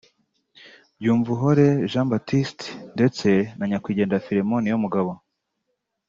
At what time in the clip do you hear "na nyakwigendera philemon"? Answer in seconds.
3.57-4.61